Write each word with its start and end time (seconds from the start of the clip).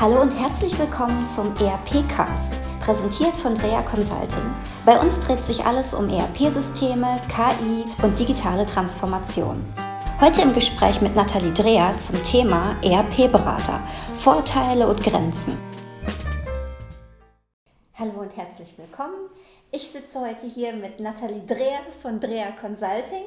Hallo 0.00 0.22
und 0.22 0.30
herzlich 0.30 0.78
willkommen 0.78 1.28
zum 1.28 1.54
ERP-Cast, 1.56 2.54
präsentiert 2.80 3.36
von 3.36 3.54
Drea 3.54 3.82
Consulting. 3.82 4.42
Bei 4.86 4.98
uns 4.98 5.20
dreht 5.20 5.44
sich 5.44 5.66
alles 5.66 5.92
um 5.92 6.08
ERP-Systeme, 6.08 7.20
KI 7.28 7.84
und 8.02 8.18
digitale 8.18 8.64
Transformation. 8.64 9.62
Heute 10.18 10.40
im 10.40 10.54
Gespräch 10.54 11.02
mit 11.02 11.14
Nathalie 11.14 11.52
Dreher 11.52 11.92
zum 11.98 12.22
Thema 12.22 12.76
ERP-Berater, 12.82 13.78
Vorteile 14.16 14.88
und 14.88 15.02
Grenzen. 15.02 15.58
Hallo 17.92 18.22
und 18.22 18.34
herzlich 18.38 18.72
willkommen. 18.78 19.28
Ich 19.70 19.90
sitze 19.90 20.18
heute 20.18 20.46
hier 20.46 20.72
mit 20.72 20.98
Nathalie 20.98 21.42
Dreher 21.46 21.80
von 22.00 22.18
Dreher 22.20 22.52
Consulting. 22.58 23.26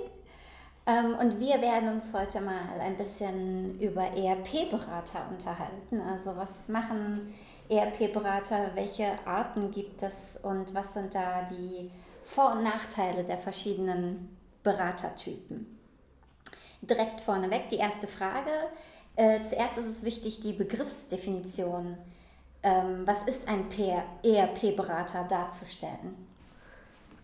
Ähm, 0.86 1.15
und 1.15 1.39
wir 1.39 1.61
werden 1.61 1.89
uns 1.89 2.13
heute 2.13 2.41
mal 2.41 2.79
ein 2.81 2.97
bisschen 2.97 3.79
über 3.79 4.01
ERP-Berater 4.01 5.28
unterhalten. 5.29 6.01
Also 6.01 6.36
was 6.36 6.68
machen 6.68 7.33
ERP-Berater, 7.69 8.71
welche 8.75 9.15
Arten 9.25 9.71
gibt 9.71 10.04
es 10.04 10.37
und 10.42 10.73
was 10.73 10.93
sind 10.93 11.15
da 11.15 11.47
die 11.50 11.89
Vor- 12.21 12.54
und 12.54 12.64
Nachteile 12.64 13.23
der 13.23 13.37
verschiedenen 13.37 14.37
Beratertypen? 14.64 15.79
Direkt 16.82 17.21
vorneweg 17.21 17.70
die 17.70 17.78
erste 17.78 18.07
Frage. 18.07 18.51
Äh, 19.15 19.42
zuerst 19.43 19.78
ist 19.78 19.87
es 19.87 20.04
wichtig, 20.04 20.42
die 20.42 20.51
Begriffsdefinition. 20.51 21.97
Ähm, 22.61 23.04
was 23.06 23.23
ist 23.23 23.47
ein 23.47 23.70
ERP-Berater 23.71 25.23
darzustellen? 25.23 26.32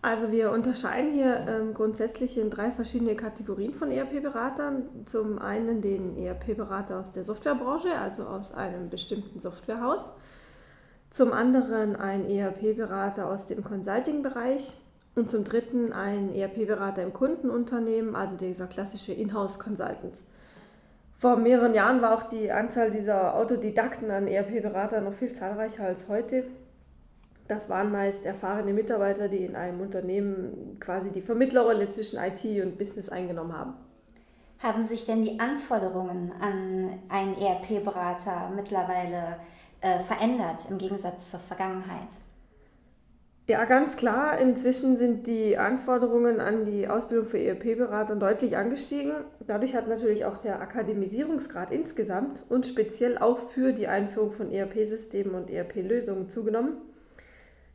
Also 0.02 0.32
wir 0.32 0.50
unterscheiden 0.50 1.10
hier 1.10 1.46
ähm, 1.46 1.74
grundsätzlich 1.74 2.38
in 2.38 2.48
drei 2.48 2.70
verschiedene 2.70 3.16
Kategorien 3.16 3.74
von 3.74 3.90
ERP-Beratern. 3.90 5.04
Zum 5.04 5.38
einen 5.38 5.82
den 5.82 6.16
ERP-Berater 6.16 6.98
aus 6.98 7.12
der 7.12 7.22
Softwarebranche, 7.22 7.98
also 7.98 8.24
aus 8.24 8.54
einem 8.54 8.88
bestimmten 8.88 9.40
Softwarehaus. 9.40 10.14
Zum 11.10 11.32
anderen 11.34 11.96
ein 11.96 12.24
ERP-Berater 12.24 13.28
aus 13.28 13.46
dem 13.46 13.62
Consulting-Bereich 13.62 14.76
und 15.16 15.28
zum 15.28 15.44
dritten 15.44 15.92
ein 15.92 16.32
ERP-Berater 16.34 17.02
im 17.02 17.12
Kundenunternehmen, 17.12 18.16
also 18.16 18.38
dieser 18.38 18.68
klassische 18.68 19.12
Inhouse-Consultant. 19.12 20.22
Vor 21.18 21.36
mehreren 21.36 21.74
Jahren 21.74 22.00
war 22.00 22.14
auch 22.14 22.22
die 22.22 22.50
Anzahl 22.50 22.90
dieser 22.90 23.34
Autodidakten 23.34 24.10
an 24.10 24.26
ERP-Beratern 24.26 25.04
noch 25.04 25.12
viel 25.12 25.30
zahlreicher 25.34 25.84
als 25.84 26.08
heute. 26.08 26.44
Das 27.50 27.68
waren 27.68 27.90
meist 27.90 28.26
erfahrene 28.26 28.72
Mitarbeiter, 28.72 29.26
die 29.26 29.44
in 29.44 29.56
einem 29.56 29.80
Unternehmen 29.80 30.76
quasi 30.78 31.10
die 31.10 31.20
Vermittlerrolle 31.20 31.90
zwischen 31.90 32.16
IT 32.16 32.44
und 32.64 32.78
Business 32.78 33.08
eingenommen 33.08 33.58
haben. 33.58 33.74
Haben 34.60 34.86
sich 34.86 35.02
denn 35.02 35.24
die 35.24 35.40
Anforderungen 35.40 36.30
an 36.40 37.00
einen 37.08 37.34
ERP-Berater 37.36 38.52
mittlerweile 38.54 39.38
äh, 39.80 39.98
verändert 39.98 40.68
im 40.70 40.78
Gegensatz 40.78 41.32
zur 41.32 41.40
Vergangenheit? 41.40 42.06
Ja, 43.48 43.64
ganz 43.64 43.96
klar. 43.96 44.38
Inzwischen 44.38 44.96
sind 44.96 45.26
die 45.26 45.58
Anforderungen 45.58 46.40
an 46.40 46.64
die 46.64 46.86
Ausbildung 46.86 47.26
für 47.26 47.40
ERP-Berater 47.40 48.14
deutlich 48.14 48.56
angestiegen. 48.56 49.10
Dadurch 49.44 49.74
hat 49.74 49.88
natürlich 49.88 50.24
auch 50.24 50.36
der 50.36 50.60
Akademisierungsgrad 50.60 51.72
insgesamt 51.72 52.44
und 52.48 52.64
speziell 52.64 53.18
auch 53.18 53.40
für 53.40 53.72
die 53.72 53.88
Einführung 53.88 54.30
von 54.30 54.52
ERP-Systemen 54.52 55.34
und 55.34 55.50
ERP-Lösungen 55.50 56.28
zugenommen. 56.28 56.76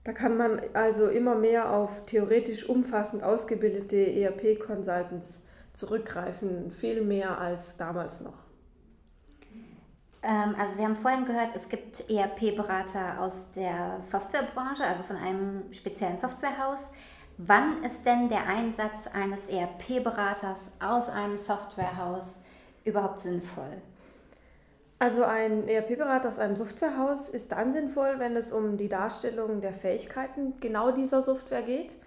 Da 0.06 0.14
kann 0.14 0.38
man 0.38 0.62
also 0.74 1.08
immer 1.08 1.34
mehr 1.34 1.72
auf 1.72 2.04
theoretisch 2.06 2.70
umfassend 2.70 3.24
ausgebildete 3.24 3.98
ERP-Consultants 3.98 5.42
zurückgreifen, 5.74 6.72
viel 6.72 7.02
mehr 7.02 7.40
als 7.40 7.76
damals 7.76 8.22
noch. 8.22 8.46
Ähm, 10.22 10.56
also 10.60 10.78
wir 10.78 10.86
haben 10.86 10.96
vorhin 10.96 11.26
gehört, 11.26 11.56
es 11.56 11.68
gibt 11.68 12.08
ERP-Berater 12.08 13.20
aus 13.20 13.50
der 13.56 14.00
Softwarebranche, 14.00 14.86
also 14.86 15.02
von 15.02 15.16
einem 15.16 15.74
speziellen 15.74 16.20
Softwarehaus. 16.20 16.90
Wann 17.40 17.84
ist 17.84 18.06
denn 18.06 18.30
der 18.30 18.48
Einsatz 18.48 19.08
eines 19.12 19.48
ERP-Beraters 19.48 20.70
aus 20.80 21.10
einem 21.10 21.36
Softwarehaus 21.36 22.42
überhaupt 22.84 23.20
sinnvoll? 23.20 23.82
Also 24.98 25.24
ein 25.24 25.68
ERP-Berater 25.68 26.30
aus 26.30 26.40
einem 26.40 26.56
Softwarehaus 26.56 27.28
ist 27.30 27.52
dann 27.52 27.74
sinnvoll, 27.74 28.16
wenn 28.18 28.38
es 28.38 28.52
um 28.52 28.78
die 28.78 28.88
Darstellung 28.88 29.60
der 29.60 29.74
Fähigkeiten 29.74 30.54
genau 30.62 30.92
dieser 30.92 31.22
Software 31.22 31.64
geht, 31.64 31.98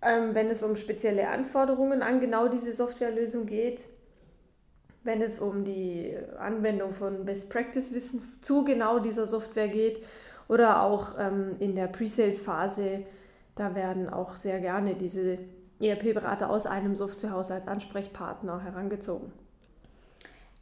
ähm, 0.00 0.34
wenn 0.34 0.48
es 0.48 0.62
um 0.62 0.76
spezielle 0.76 1.28
Anforderungen 1.28 2.02
an 2.02 2.20
genau 2.20 2.46
diese 2.46 2.72
Softwarelösung 2.72 3.46
geht, 3.46 3.86
wenn 5.02 5.22
es 5.22 5.40
um 5.40 5.64
die 5.64 6.16
Anwendung 6.38 6.92
von 6.92 7.24
Best-Practice-Wissen 7.24 8.22
zu 8.40 8.64
genau 8.64 9.00
dieser 9.00 9.26
Software 9.26 9.68
geht. 9.68 10.00
Oder 10.46 10.82
auch 10.82 11.18
ähm, 11.18 11.56
in 11.58 11.74
der 11.74 11.86
Pre-Sales-Phase, 11.86 13.04
da 13.54 13.74
werden 13.74 14.08
auch 14.08 14.36
sehr 14.36 14.60
gerne 14.60 14.94
diese 14.94 15.38
ERP-Berater 15.80 16.50
aus 16.50 16.66
einem 16.66 16.96
Softwarehaus 16.96 17.50
als 17.50 17.66
Ansprechpartner 17.66 18.62
herangezogen. 18.62 19.32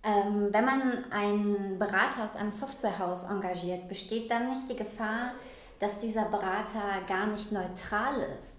Ähm, 0.05 0.49
wenn 0.53 0.65
man 0.65 1.05
einen 1.11 1.79
Berater 1.79 2.25
aus 2.25 2.37
einem 2.37 2.51
Softwarehaus 2.51 3.25
engagiert, 3.25 3.89
besteht 3.89 4.31
dann 4.31 4.51
nicht 4.51 4.69
die 4.71 4.77
Gefahr, 4.77 5.33
dass 5.81 5.99
dieser 5.99 6.27
Berater 6.27 6.83
gar 7.09 7.27
nicht 7.27 7.53
neutral 7.53 8.15
ist? 8.39 8.59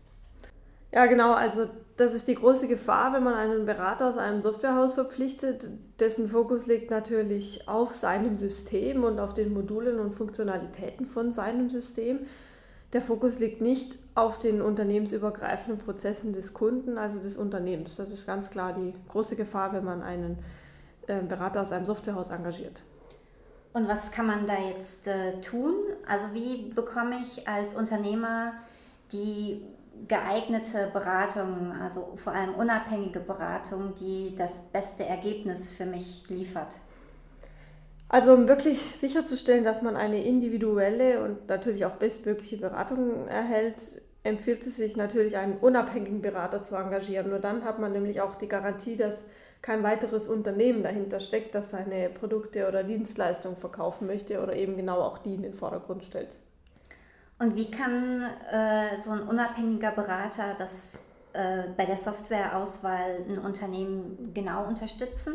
Ja, 0.92 1.06
genau. 1.06 1.34
Also 1.34 1.68
das 1.98 2.14
ist 2.14 2.28
die 2.28 2.36
große 2.36 2.68
Gefahr, 2.68 3.14
wenn 3.14 3.24
man 3.24 3.36
einen 3.36 3.66
Berater 3.66 4.08
aus 4.08 4.18
einem 4.18 4.42
Softwarehaus 4.42 4.94
verpflichtet. 4.94 5.70
Dessen 6.00 6.28
Fokus 6.28 6.66
liegt 6.66 6.90
natürlich 6.90 7.68
auf 7.68 7.94
seinem 7.94 8.36
System 8.36 9.04
und 9.04 9.20
auf 9.20 9.34
den 9.34 9.54
Modulen 9.54 10.00
und 10.00 10.14
Funktionalitäten 10.14 11.06
von 11.06 11.32
seinem 11.32 11.70
System. 11.70 12.22
Der 12.94 13.02
Fokus 13.02 13.38
liegt 13.38 13.62
nicht 13.62 14.00
auf 14.16 14.40
den 14.40 14.62
unternehmensübergreifenden 14.62 15.78
Prozessen 15.78 16.34
des 16.34 16.56
Kunden, 16.56 16.98
also 16.98 17.20
des 17.20 17.38
Unternehmens. 17.38 17.96
Das 17.96 18.10
ist 18.10 18.26
ganz 18.26 18.50
klar 18.50 18.74
die 18.74 18.94
große 19.10 19.36
Gefahr, 19.36 19.74
wenn 19.74 19.84
man 19.86 20.02
einen 20.02 20.40
Berater 21.18 21.62
aus 21.62 21.72
einem 21.72 21.86
Softwarehaus 21.86 22.30
engagiert. 22.30 22.82
Und 23.74 23.88
was 23.88 24.12
kann 24.12 24.26
man 24.26 24.48
da 24.48 24.56
jetzt 24.58 25.08
äh, 25.08 25.40
tun? 25.42 25.74
Also 26.08 26.34
wie 26.34 26.72
bekomme 26.74 27.18
ich 27.24 27.48
als 27.48 27.76
Unternehmer 27.76 28.54
die 29.12 29.62
geeignete 30.08 30.90
Beratung, 30.92 31.74
also 31.82 32.14
vor 32.16 32.34
allem 32.34 32.56
unabhängige 32.56 33.20
Beratung, 33.20 33.94
die 33.96 34.34
das 34.36 34.60
beste 34.72 35.06
Ergebnis 35.06 35.72
für 35.72 35.86
mich 35.86 36.24
liefert? 36.30 36.80
Also 38.08 38.34
um 38.34 38.48
wirklich 38.48 38.80
sicherzustellen, 38.80 39.64
dass 39.64 39.84
man 39.84 39.96
eine 39.96 40.24
individuelle 40.24 41.24
und 41.24 41.48
natürlich 41.48 41.86
auch 41.86 41.96
bestmögliche 41.96 42.58
Beratung 42.58 43.28
erhält, 43.28 44.02
empfiehlt 44.24 44.66
es 44.66 44.78
sich 44.78 44.98
natürlich, 44.98 45.38
einen 45.38 45.58
unabhängigen 45.58 46.22
Berater 46.22 46.62
zu 46.62 46.76
engagieren. 46.76 47.30
Nur 47.30 47.40
dann 47.40 47.64
hat 47.64 47.80
man 47.80 47.92
nämlich 47.92 48.22
auch 48.22 48.36
die 48.36 48.48
Garantie, 48.48 48.96
dass 48.96 49.24
kein 49.62 49.84
weiteres 49.84 50.28
Unternehmen 50.28 50.84
dahinter 50.84 51.20
steckt, 51.20 51.54
das 51.56 51.72
seine 51.72 52.10
Produkte 52.10 52.68
oder 52.68 52.84
Dienstleistungen 52.84 53.58
verkaufen 53.58 54.08
möchte 54.08 54.42
oder 54.42 54.56
eben 54.56 54.78
genau 54.78 55.02
auch 55.02 55.18
die 55.18 55.36
in 55.36 55.42
den 55.42 55.54
Vordergrund 55.54 56.04
stellt. 56.04 56.38
Und 57.40 57.56
wie 57.56 57.70
kann 57.70 58.24
äh, 58.52 59.02
so 59.02 59.12
ein 59.12 59.22
unabhängiger 59.22 59.92
Berater 59.92 60.56
das 60.58 61.00
äh, 61.34 61.64
bei 61.78 61.86
der 61.86 61.98
Softwareauswahl 61.98 63.26
ein 63.30 63.38
Unternehmen 63.38 64.32
genau 64.34 64.66
unterstützen? 64.66 65.34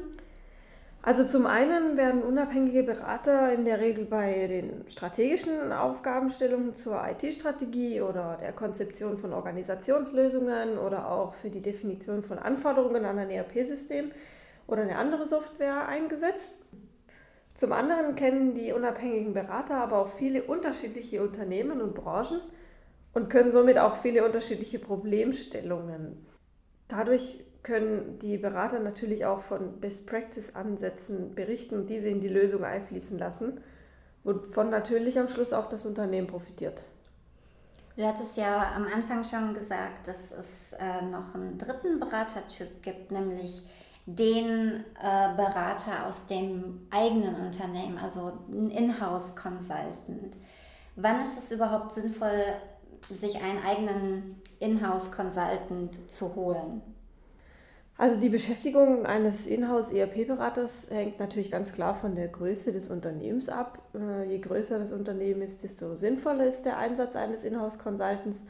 Also 1.07 1.25
zum 1.25 1.45
einen 1.45 1.99
werden 1.99 2.23
unabhängige 2.23 2.83
Berater 2.83 3.53
in 3.53 3.67
der 3.67 3.79
Regel 3.79 4.07
bei 4.07 4.47
den 4.47 4.89
strategischen 4.89 5.71
Aufgabenstellungen 5.71 6.73
zur 6.73 6.99
IT-Strategie 7.07 8.01
oder 8.01 8.39
der 8.41 8.53
Konzeption 8.53 9.19
von 9.19 9.35
Organisationslösungen 9.35 10.79
oder 10.79 11.11
auch 11.11 11.35
für 11.35 11.51
die 11.51 11.61
Definition 11.61 12.23
von 12.23 12.39
Anforderungen 12.39 13.05
an 13.05 13.19
ein 13.19 13.29
ERP-System 13.29 14.13
oder 14.67 14.81
eine 14.81 14.97
andere 14.97 15.29
Software 15.29 15.87
eingesetzt. 15.87 16.57
Zum 17.55 17.73
anderen 17.73 18.15
kennen 18.15 18.55
die 18.55 18.73
unabhängigen 18.73 19.35
Berater 19.35 19.77
aber 19.77 19.99
auch 19.99 20.09
viele 20.09 20.45
unterschiedliche 20.45 21.23
Unternehmen 21.23 21.83
und 21.83 21.95
Branchen 21.95 22.41
und 23.13 23.29
können 23.29 23.53
somit 23.53 23.77
auch 23.77 23.97
viele 23.97 24.25
unterschiedliche 24.25 24.79
Problemstellungen. 24.79 26.25
Dadurch 26.89 27.45
können 27.65 28.19
die 28.21 28.37
Berater 28.37 28.79
natürlich 28.79 29.25
auch 29.25 29.41
von 29.41 29.81
Best-Practice-Ansätzen 29.81 31.35
berichten 31.35 31.75
und 31.75 31.91
diese 31.91 32.09
in 32.09 32.21
die 32.21 32.29
Lösung 32.29 32.63
einfließen 32.63 33.19
lassen, 33.19 33.61
wovon 34.23 34.71
natürlich 34.71 35.19
am 35.19 35.29
Schluss 35.29 35.53
auch 35.53 35.67
das 35.67 35.85
Unternehmen 35.85 36.29
profitiert. 36.29 36.85
Du 37.97 38.05
hattest 38.05 38.37
ja 38.37 38.73
am 38.75 38.87
Anfang 38.87 39.25
schon 39.25 39.55
gesagt, 39.55 40.09
dass 40.09 40.31
es 40.31 40.75
äh, 40.75 41.03
noch 41.03 41.35
einen 41.35 41.59
dritten 41.59 42.01
Beratertyp 42.01 42.83
gibt, 42.83 43.11
nämlich 43.11 43.65
den 44.07 44.85
äh, 45.01 45.35
Berater 45.35 46.07
aus 46.07 46.27
dem 46.27 46.87
eigenen 46.91 47.37
Unternehmen, 47.37 47.97
also 47.97 48.33
ein 48.51 48.71
Inhouse-Consultant. 48.71 50.37
Wann 50.97 51.23
ist 51.23 51.39
es 51.39 51.51
überhaupt 51.51 51.93
sinnvoll, 51.93 52.43
sich 53.11 53.43
einen 53.43 53.63
eigenen 53.65 54.43
Inhouse-Consultant 54.59 56.11
zu 56.11 56.35
holen? 56.35 56.83
Also 57.97 58.19
die 58.19 58.29
Beschäftigung 58.29 59.07
eines 59.07 59.47
Inhouse-ERP-Beraters 59.47 60.91
hängt 60.91 61.21
natürlich 61.21 61.51
ganz 61.51 61.71
klar 61.71 61.95
von 61.95 62.17
der 62.17 62.27
Größe 62.27 62.73
des 62.73 62.89
Unternehmens 62.89 63.49
ab. 63.49 63.79
Äh, 63.95 64.29
je 64.29 64.39
größer 64.41 64.81
das 64.81 64.93
Unternehmen 64.93 65.43
ist, 65.43 65.63
desto 65.63 65.95
sinnvoller 65.95 66.45
ist 66.45 66.63
der 66.63 66.77
Einsatz 66.77 67.15
eines 67.15 67.45
Inhouse-Consultants. 67.45 68.47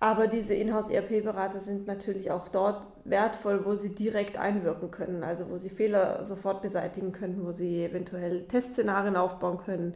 Aber 0.00 0.26
diese 0.26 0.54
Inhouse-ERP-Berater 0.54 1.60
sind 1.60 1.86
natürlich 1.86 2.30
auch 2.30 2.48
dort 2.48 2.86
wertvoll, 3.04 3.66
wo 3.66 3.74
sie 3.74 3.94
direkt 3.94 4.38
einwirken 4.38 4.90
können, 4.90 5.22
also 5.24 5.50
wo 5.50 5.58
sie 5.58 5.70
Fehler 5.70 6.24
sofort 6.24 6.62
beseitigen 6.62 7.12
können, 7.12 7.44
wo 7.44 7.52
sie 7.52 7.84
eventuell 7.84 8.44
Testszenarien 8.44 9.16
aufbauen 9.16 9.58
können, 9.58 9.94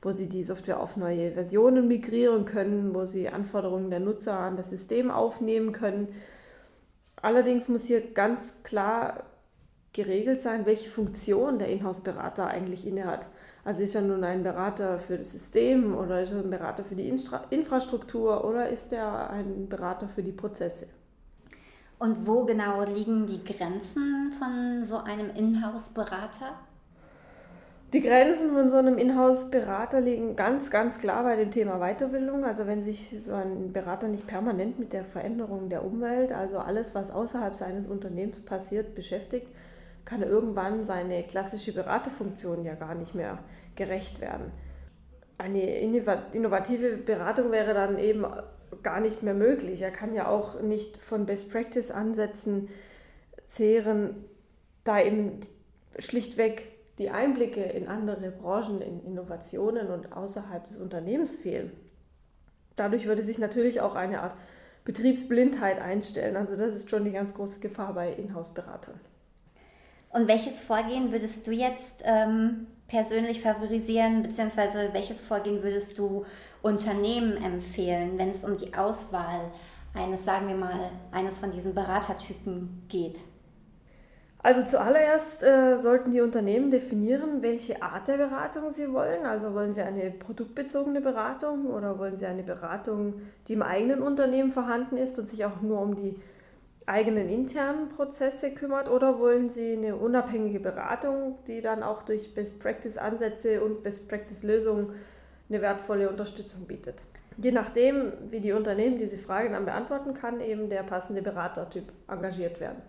wo 0.00 0.10
sie 0.10 0.28
die 0.28 0.42
Software 0.42 0.80
auf 0.80 0.96
neue 0.96 1.32
Versionen 1.32 1.86
migrieren 1.86 2.44
können, 2.44 2.94
wo 2.94 3.04
sie 3.04 3.28
Anforderungen 3.28 3.90
der 3.90 4.00
Nutzer 4.00 4.36
an 4.38 4.56
das 4.56 4.70
System 4.70 5.10
aufnehmen 5.10 5.72
können. 5.72 6.08
Allerdings 7.22 7.68
muss 7.68 7.84
hier 7.84 8.12
ganz 8.12 8.62
klar 8.64 9.24
geregelt 9.92 10.42
sein, 10.42 10.66
welche 10.66 10.90
Funktion 10.90 11.58
der 11.58 11.68
Inhouse-Berater 11.68 12.46
eigentlich 12.48 12.86
innehat. 12.86 13.28
Also 13.64 13.82
ist 13.82 13.94
er 13.94 14.02
nun 14.02 14.24
ein 14.24 14.42
Berater 14.42 14.98
für 14.98 15.18
das 15.18 15.32
System 15.32 15.94
oder 15.94 16.22
ist 16.22 16.32
er 16.32 16.40
ein 16.40 16.50
Berater 16.50 16.82
für 16.82 16.96
die 16.96 17.08
Infra 17.08 17.44
Infrastruktur 17.50 18.44
oder 18.44 18.68
ist 18.68 18.92
er 18.92 19.30
ein 19.30 19.68
Berater 19.68 20.08
für 20.08 20.22
die 20.22 20.32
Prozesse? 20.32 20.88
Und 21.98 22.26
wo 22.26 22.44
genau 22.44 22.82
liegen 22.82 23.26
die 23.26 23.44
Grenzen 23.44 24.32
von 24.38 24.84
so 24.84 24.96
einem 24.98 25.30
Inhouse-Berater? 25.30 26.58
Die 27.92 28.00
Grenzen 28.00 28.54
von 28.54 28.70
so 28.70 28.78
einem 28.78 28.96
Inhouse-Berater 28.96 30.00
liegen 30.00 30.34
ganz, 30.34 30.70
ganz 30.70 30.96
klar 30.96 31.24
bei 31.24 31.36
dem 31.36 31.50
Thema 31.50 31.78
Weiterbildung. 31.78 32.42
Also 32.42 32.66
wenn 32.66 32.80
sich 32.80 33.14
so 33.22 33.34
ein 33.34 33.70
Berater 33.70 34.08
nicht 34.08 34.26
permanent 34.26 34.78
mit 34.78 34.94
der 34.94 35.04
Veränderung 35.04 35.68
der 35.68 35.84
Umwelt, 35.84 36.32
also 36.32 36.56
alles, 36.56 36.94
was 36.94 37.10
außerhalb 37.10 37.54
seines 37.54 37.88
Unternehmens 37.88 38.40
passiert, 38.40 38.94
beschäftigt, 38.94 39.48
kann 40.06 40.22
er 40.22 40.30
irgendwann 40.30 40.84
seine 40.84 41.22
klassische 41.24 41.74
Beraterfunktion 41.74 42.64
ja 42.64 42.76
gar 42.76 42.94
nicht 42.94 43.14
mehr 43.14 43.38
gerecht 43.76 44.22
werden. 44.22 44.52
Eine 45.36 45.78
innovative 45.80 46.96
Beratung 46.96 47.50
wäre 47.50 47.74
dann 47.74 47.98
eben 47.98 48.24
gar 48.82 49.00
nicht 49.00 49.22
mehr 49.22 49.34
möglich. 49.34 49.82
Er 49.82 49.90
kann 49.90 50.14
ja 50.14 50.28
auch 50.28 50.62
nicht 50.62 50.96
von 50.96 51.26
Best 51.26 51.52
Practice 51.52 51.90
Ansätzen 51.90 52.70
zehren, 53.44 54.24
da 54.82 54.98
eben 54.98 55.40
schlichtweg 55.98 56.71
die 57.02 57.10
Einblicke 57.10 57.64
in 57.64 57.88
andere 57.88 58.30
Branchen, 58.30 58.80
in 58.80 59.04
Innovationen 59.04 59.88
und 59.88 60.12
außerhalb 60.12 60.64
des 60.64 60.78
Unternehmens 60.78 61.36
fehlen. 61.36 61.72
Dadurch 62.76 63.06
würde 63.06 63.24
sich 63.24 63.38
natürlich 63.38 63.80
auch 63.80 63.96
eine 63.96 64.22
Art 64.22 64.36
Betriebsblindheit 64.84 65.80
einstellen. 65.80 66.36
Also 66.36 66.56
das 66.56 66.76
ist 66.76 66.90
schon 66.90 67.04
die 67.04 67.10
ganz 67.10 67.34
große 67.34 67.58
Gefahr 67.58 67.92
bei 67.92 68.12
Inhouse-Beratern. 68.12 69.00
Und 70.10 70.28
welches 70.28 70.60
Vorgehen 70.60 71.10
würdest 71.10 71.44
du 71.46 71.50
jetzt 71.50 72.04
ähm, 72.04 72.68
persönlich 72.86 73.42
favorisieren, 73.42 74.22
beziehungsweise 74.22 74.90
welches 74.92 75.20
Vorgehen 75.20 75.64
würdest 75.64 75.98
du 75.98 76.24
Unternehmen 76.62 77.36
empfehlen, 77.42 78.16
wenn 78.16 78.30
es 78.30 78.44
um 78.44 78.56
die 78.56 78.74
Auswahl 78.74 79.50
eines, 79.92 80.24
sagen 80.24 80.46
wir 80.46 80.56
mal, 80.56 80.90
eines 81.10 81.38
von 81.40 81.50
diesen 81.50 81.74
Beratertypen 81.74 82.84
geht? 82.88 83.24
Also 84.44 84.62
zuallererst 84.64 85.44
äh, 85.44 85.78
sollten 85.78 86.10
die 86.10 86.20
Unternehmen 86.20 86.72
definieren, 86.72 87.42
welche 87.42 87.80
Art 87.80 88.08
der 88.08 88.16
Beratung 88.16 88.72
sie 88.72 88.92
wollen. 88.92 89.24
Also 89.24 89.54
wollen 89.54 89.72
sie 89.72 89.82
eine 89.82 90.10
produktbezogene 90.10 91.00
Beratung 91.00 91.66
oder 91.66 91.98
wollen 91.98 92.16
sie 92.16 92.26
eine 92.26 92.42
Beratung, 92.42 93.22
die 93.46 93.52
im 93.52 93.62
eigenen 93.62 94.02
Unternehmen 94.02 94.50
vorhanden 94.50 94.96
ist 94.96 95.16
und 95.20 95.28
sich 95.28 95.44
auch 95.44 95.60
nur 95.60 95.80
um 95.80 95.94
die 95.94 96.16
eigenen 96.86 97.28
internen 97.28 97.88
Prozesse 97.90 98.50
kümmert 98.50 98.88
oder 98.88 99.20
wollen 99.20 99.48
Sie 99.48 99.74
eine 99.76 99.94
unabhängige 99.94 100.58
Beratung, 100.58 101.38
die 101.46 101.60
dann 101.62 101.84
auch 101.84 102.02
durch 102.02 102.34
Best-Practice-Ansätze 102.34 103.62
und 103.62 103.84
Best-Practice-Lösungen 103.84 104.92
eine 105.48 105.62
wertvolle 105.62 106.08
Unterstützung 106.08 106.66
bietet? 106.66 107.04
Je 107.36 107.52
nachdem, 107.52 108.12
wie 108.28 108.40
die 108.40 108.52
Unternehmen 108.52 108.98
diese 108.98 109.16
Frage 109.16 109.50
dann 109.50 109.64
beantworten, 109.64 110.12
kann 110.12 110.40
eben 110.40 110.68
der 110.68 110.82
passende 110.82 111.22
Beratertyp 111.22 111.84
engagiert 112.08 112.60
werden. 112.60 112.82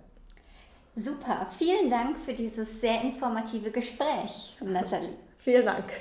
Super, 0.96 1.48
vielen 1.58 1.90
Dank 1.90 2.18
für 2.18 2.34
dieses 2.34 2.80
sehr 2.80 3.02
informative 3.02 3.72
Gespräch, 3.72 4.56
Nathalie. 4.62 5.16
vielen 5.40 5.66
Dank. 5.66 5.92